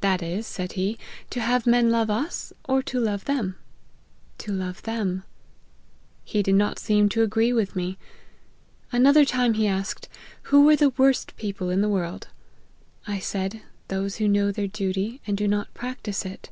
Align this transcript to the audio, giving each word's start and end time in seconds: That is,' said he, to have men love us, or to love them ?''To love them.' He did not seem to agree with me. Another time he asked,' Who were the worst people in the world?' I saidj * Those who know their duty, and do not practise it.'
That 0.00 0.22
is,' 0.22 0.46
said 0.46 0.72
he, 0.80 0.96
to 1.28 1.38
have 1.42 1.66
men 1.66 1.90
love 1.90 2.08
us, 2.08 2.54
or 2.64 2.82
to 2.84 2.98
love 2.98 3.26
them 3.26 3.56
?''To 4.46 4.50
love 4.50 4.82
them.' 4.84 5.24
He 6.24 6.42
did 6.42 6.54
not 6.54 6.78
seem 6.78 7.10
to 7.10 7.22
agree 7.22 7.52
with 7.52 7.76
me. 7.76 7.98
Another 8.92 9.26
time 9.26 9.52
he 9.52 9.66
asked,' 9.66 10.08
Who 10.44 10.64
were 10.64 10.76
the 10.76 10.88
worst 10.96 11.36
people 11.36 11.68
in 11.68 11.82
the 11.82 11.90
world?' 11.90 12.28
I 13.14 13.18
saidj 13.18 13.60
* 13.76 13.88
Those 13.88 14.16
who 14.16 14.26
know 14.26 14.52
their 14.52 14.68
duty, 14.68 15.20
and 15.26 15.36
do 15.36 15.46
not 15.46 15.74
practise 15.74 16.24
it.' 16.24 16.48